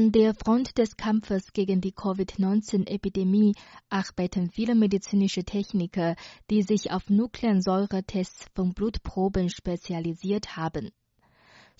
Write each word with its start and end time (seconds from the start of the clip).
An 0.00 0.12
der 0.12 0.32
Front 0.32 0.78
des 0.78 0.96
Kampfes 0.96 1.52
gegen 1.52 1.82
die 1.82 1.92
Covid-19-Epidemie 1.92 3.54
arbeiten 3.90 4.48
viele 4.48 4.74
medizinische 4.74 5.44
Techniker, 5.44 6.16
die 6.48 6.62
sich 6.62 6.90
auf 6.90 7.10
Nukleinsäuretests 7.10 8.46
von 8.54 8.72
Blutproben 8.72 9.50
spezialisiert 9.50 10.56
haben. 10.56 10.90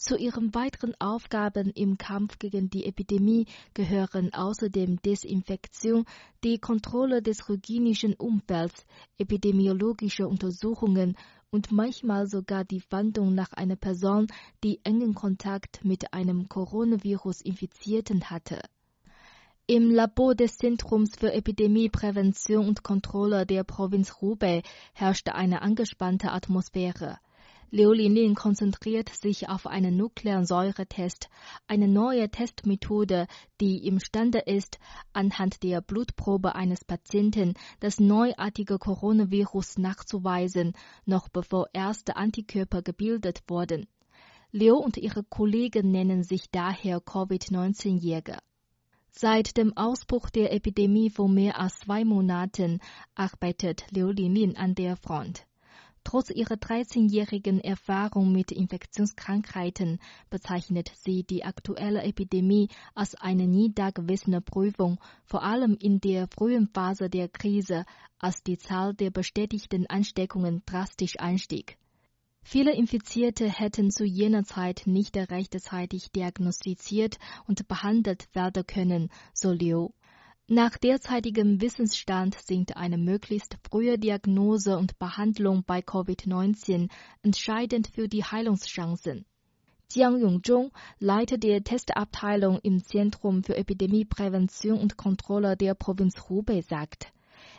Zu 0.00 0.16
ihren 0.16 0.54
weiteren 0.54 0.94
Aufgaben 0.98 1.68
im 1.74 1.98
Kampf 1.98 2.38
gegen 2.38 2.70
die 2.70 2.86
Epidemie 2.86 3.45
gehören 3.74 4.32
außerdem 4.32 5.02
Desinfektion, 5.02 6.07
die 6.43 6.58
Kontrolle 6.58 7.20
des 7.20 7.46
hygienischen 7.46 8.14
Umfelds, 8.14 8.86
epidemiologische 9.18 10.26
Untersuchungen 10.26 11.18
und 11.50 11.71
manchmal 11.71 12.26
sogar 12.29 12.64
die 12.64 12.80
Fahndung 12.80 13.34
nach 13.34 13.52
einer 13.52 13.76
Person, 13.76 14.29
die 14.64 14.80
engen 14.84 15.12
Kontakt 15.14 15.84
mit 15.84 16.14
einem 16.14 16.48
Coronavirus-Infizierten 16.48 18.30
hatte. 18.30 18.62
Im 19.67 19.90
Labor 19.90 20.35
des 20.35 20.57
Zentrums 20.57 21.14
für 21.14 21.30
Epidemieprävention 21.30 22.67
und 22.67 22.82
Kontrolle 22.82 23.44
der 23.44 23.64
Provinz 23.64 24.14
Hubei 24.22 24.62
herrschte 24.94 25.35
eine 25.35 25.61
angespannte 25.61 26.32
Atmosphäre. 26.32 27.18
Liu 27.72 27.92
Linlin 27.92 28.34
konzentriert 28.34 29.10
sich 29.10 29.48
auf 29.48 29.68
einen 29.68 29.96
Nukleonsäuretest, 29.96 31.29
eine 31.68 31.86
neue 31.86 32.28
Testmethode, 32.28 33.28
die 33.60 33.86
imstande 33.86 34.41
ist, 34.41 34.80
anhand 35.12 35.62
der 35.62 35.80
Blutprobe 35.80 36.56
eines 36.56 36.84
Patienten 36.84 37.55
das 37.78 38.00
neuartige 38.00 38.78
Coronavirus 38.78 39.78
nachzuweisen, 39.78 40.72
noch 41.06 41.28
bevor 41.28 41.69
erste 41.72 42.16
Antikörper 42.16 42.83
gebildet 42.83 43.44
wurden. 43.46 43.86
Liu 44.50 44.74
und 44.74 44.96
ihre 44.96 45.22
Kollegen 45.22 45.92
nennen 45.92 46.24
sich 46.24 46.50
daher 46.50 47.00
Covid-19-Jäger. 47.00 48.38
Seit 49.12 49.56
dem 49.56 49.77
Ausbruch 49.77 50.28
der 50.30 50.52
Epidemie 50.52 51.10
vor 51.10 51.28
mehr 51.28 51.60
als 51.60 51.78
zwei 51.78 52.05
Monaten 52.05 52.80
arbeitet 53.14 53.84
Liu 53.92 54.10
Linlin 54.10 54.56
an 54.56 54.74
der 54.74 54.96
Front. 54.96 55.46
Trotz 56.02 56.30
ihrer 56.30 56.54
13-jährigen 56.54 57.60
Erfahrung 57.60 58.32
mit 58.32 58.52
Infektionskrankheiten 58.52 59.98
bezeichnet 60.30 60.90
sie 60.96 61.24
die 61.24 61.44
aktuelle 61.44 62.02
Epidemie 62.02 62.68
als 62.94 63.14
eine 63.14 63.46
nie 63.46 63.72
dagewesene 63.72 64.40
Prüfung, 64.40 64.98
vor 65.24 65.42
allem 65.42 65.76
in 65.78 66.00
der 66.00 66.26
frühen 66.28 66.68
Phase 66.68 67.10
der 67.10 67.28
Krise, 67.28 67.84
als 68.18 68.42
die 68.42 68.58
Zahl 68.58 68.94
der 68.94 69.10
bestätigten 69.10 69.86
Ansteckungen 69.86 70.62
drastisch 70.66 71.18
anstieg. 71.18 71.76
Viele 72.42 72.72
Infizierte 72.74 73.48
hätten 73.48 73.90
zu 73.90 74.04
jener 74.04 74.44
Zeit 74.44 74.82
nicht 74.86 75.16
rechtzeitig 75.16 76.10
diagnostiziert 76.10 77.18
und 77.46 77.68
behandelt 77.68 78.34
werden 78.34 78.66
können, 78.66 79.10
so 79.34 79.52
Liu. 79.52 79.90
Nach 80.52 80.76
derzeitigem 80.76 81.60
Wissensstand 81.60 82.34
sind 82.34 82.76
eine 82.76 82.98
möglichst 82.98 83.56
frühe 83.62 84.00
Diagnose 84.00 84.76
und 84.78 84.98
Behandlung 84.98 85.62
bei 85.64 85.78
Covid-19 85.78 86.90
entscheidend 87.22 87.86
für 87.86 88.08
die 88.08 88.24
Heilungschancen. 88.24 89.26
Jiang 89.92 90.20
Yongzhong, 90.20 90.72
Leiter 90.98 91.38
der 91.38 91.62
Testabteilung 91.62 92.58
im 92.64 92.82
Zentrum 92.82 93.44
für 93.44 93.56
Epidemieprävention 93.56 94.80
und 94.80 94.96
Kontrolle 94.96 95.56
der 95.56 95.74
Provinz 95.74 96.16
Hubei, 96.28 96.62
sagt, 96.62 97.12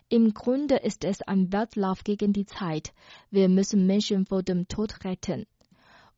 im 0.10 0.34
Grunde 0.34 0.76
ist 0.76 1.06
es 1.06 1.22
ein 1.22 1.54
Wettlauf 1.54 2.04
gegen 2.04 2.34
die 2.34 2.46
Zeit. 2.46 2.92
Wir 3.30 3.48
müssen 3.48 3.88
Menschen 3.88 4.26
vor 4.26 4.44
dem 4.44 4.68
Tod 4.68 5.06
retten. 5.06 5.46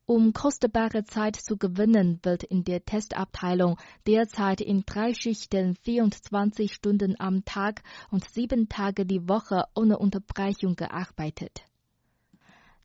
Um 0.06 0.34
kostbare 0.34 1.06
Zeit 1.06 1.38
zu 1.38 1.56
gewinnen, 1.56 2.20
wird 2.24 2.44
in 2.44 2.66
der 2.66 2.84
Testabteilung 2.84 3.78
derzeit 4.06 4.60
in 4.60 4.84
drei 4.86 5.14
Schichten 5.14 5.78
24 5.78 6.74
Stunden 6.74 7.16
am 7.20 7.46
Tag 7.46 7.84
und 8.12 8.28
sieben 8.30 8.68
Tage 8.68 9.06
die 9.06 9.30
Woche 9.30 9.64
ohne 9.76 9.98
Unterbrechung 9.98 10.76
gearbeitet. 10.76 11.64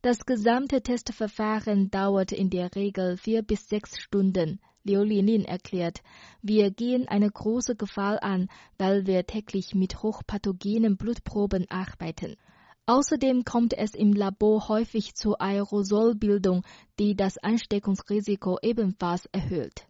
Das 0.01 0.25
gesamte 0.25 0.81
Testverfahren 0.81 1.91
dauert 1.91 2.31
in 2.31 2.49
der 2.49 2.73
Regel 2.73 3.17
vier 3.17 3.41
bis 3.41 3.67
sechs 3.67 3.99
Stunden. 3.99 4.61
Liu 4.85 5.03
Linin 5.03 5.43
erklärt, 5.43 6.01
wir 6.41 6.71
gehen 6.71 7.05
eine 7.09 7.29
große 7.29 7.75
Gefahr 7.75 8.23
an, 8.23 8.47
weil 8.77 9.05
wir 9.07 9.27
täglich 9.27 9.75
mit 9.75 10.01
hochpathogenen 10.01 10.95
Blutproben 10.95 11.69
arbeiten. 11.69 12.37
Außerdem 12.89 13.43
kommt 13.45 13.75
es 13.77 13.93
im 13.93 14.13
Labor 14.13 14.67
häufig 14.67 15.13
zur 15.13 15.39
Aerosolbildung, 15.39 16.63
die 16.97 17.15
das 17.15 17.37
Ansteckungsrisiko 17.37 18.57
ebenfalls 18.63 19.27
erhöht. 19.27 19.85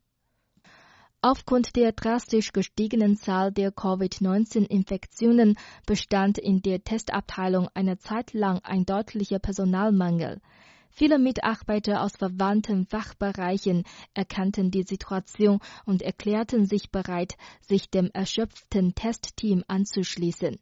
Aufgrund 1.22 1.78
der 1.78 1.94
drastisch 1.94 2.52
gestiegenen 2.52 3.16
Zahl 3.16 3.54
der 3.54 3.72
Covid-19-Infektionen 3.72 5.58
bestand 5.88 6.40
in 6.40 6.62
der 6.62 6.84
Testabteilung 6.84 7.70
eine 7.74 8.00
Zeit 8.00 8.34
lang 8.34 8.60
ein 8.64 8.84
deutlicher 8.84 9.40
Personalmangel. 9.40 10.42
Viele 10.90 11.20
Mitarbeiter 11.20 12.04
aus 12.04 12.18
verwandten 12.18 12.86
Fachbereichen 12.86 13.86
erkannten 14.14 14.72
die 14.72 14.84
Situation 14.84 15.62
und 15.86 16.02
erklärten 16.02 16.66
sich 16.66 16.92
bereit, 16.92 17.38
sich 17.62 17.90
dem 17.90 18.12
erschöpften 18.12 18.94
Testteam 18.94 19.64
anzuschließen. 19.70 20.60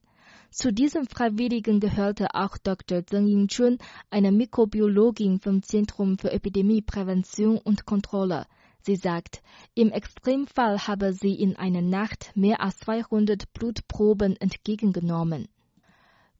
Zu 0.49 0.71
diesen 0.71 1.05
Freiwilligen 1.05 1.79
gehörte 1.79 2.33
auch 2.33 2.57
Dr. 2.57 3.05
Zheng 3.05 3.27
Yingchun, 3.27 3.77
eine 4.09 4.31
Mikrobiologin 4.31 5.39
vom 5.39 5.61
Zentrum 5.61 6.17
für 6.17 6.31
Epidemieprävention 6.31 7.57
und 7.57 7.85
Kontrolle. 7.85 8.45
Sie 8.81 8.95
sagt, 8.95 9.43
im 9.75 9.91
Extremfall 9.91 10.87
habe 10.87 11.11
sie 11.11 11.35
in 11.35 11.57
einer 11.57 11.81
Nacht 11.81 12.31
mehr 12.35 12.61
als 12.61 12.77
200 12.77 13.51
Blutproben 13.53 14.37
entgegengenommen. 14.37 15.49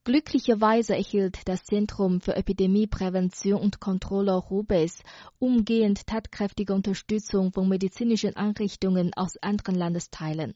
Glücklicherweise 0.06 0.95
erhielt 0.95 1.39
das 1.50 1.66
Zentrum 1.66 2.22
für 2.22 2.38
Epidemieprävention 2.38 3.59
und 3.59 3.81
Kontrolle 3.81 4.50
Hubei's 4.50 5.03
umgehend 5.38 6.07
tatkräftige 6.07 6.74
Unterstützung 6.74 7.51
von 7.51 7.68
medizinischen 7.68 8.34
Einrichtungen 8.38 9.13
aus 9.13 9.35
anderen 9.41 9.75
Landesteilen. 9.75 10.56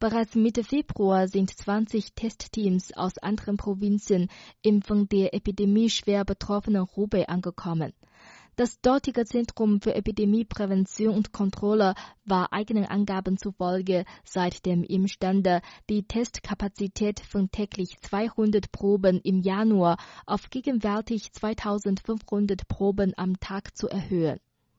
Bereits 0.00 0.34
Mitte 0.34 0.64
Februar 0.64 1.28
sind 1.28 1.50
20 1.50 2.14
Testteams 2.14 2.92
aus 2.94 3.16
anderen 3.18 3.56
Provinzen 3.56 4.28
im 4.62 4.82
von 4.82 5.08
der 5.08 5.34
Epidemie 5.34 5.88
schwer 5.88 6.24
betroffenen 6.24 6.86
Hubei 6.96 7.28
angekommen. 7.28 7.92
Das 8.56 8.80
dortige 8.80 9.24
Zentrum 9.24 9.80
für 9.80 9.94
Epidemieprävention 9.94 11.14
und 11.14 11.32
Kontrolle 11.32 11.94
war 12.24 12.52
eigenen 12.52 12.84
Angaben 12.84 13.36
zufolge 13.36 14.04
seitdem 14.24 14.84
imstande, 14.84 15.60
die 15.90 16.04
Testkapazität 16.04 17.18
von 17.18 17.50
täglich 17.50 18.00
200 18.00 18.70
Proben 18.70 19.20
im 19.22 19.40
Januar 19.40 19.96
auf 20.24 20.50
gegenwärtig 20.50 21.32
2500 21.32 22.68
Proben 22.68 23.12
am 23.16 23.40
Tag 23.40 23.76
zu 23.76 23.88
erhöhen. 23.88 24.38